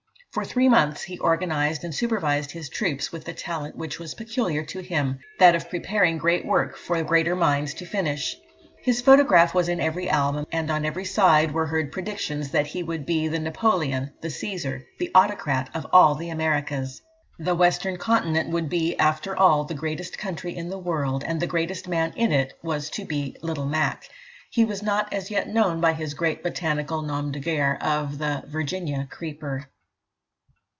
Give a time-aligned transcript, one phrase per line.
[0.33, 4.63] For three months he organised and supervised his troops with the talent which was peculiar
[4.63, 8.37] to him that of preparing great work for greater minds to finish.
[8.81, 12.81] His photograph was in every album, and on every side were heard predictions that he
[12.81, 17.01] would be the Napoleon, the Cæsar, the Autocrat of all the Americas.
[17.37, 21.45] The Western Continent would be, after all, the greatest country in the world, and the
[21.45, 24.07] greatest man in it was to be "Little Mac."
[24.49, 28.45] He was not as yet known by his great botanical nom de guerre of the
[28.47, 29.67] Virginian Creeper.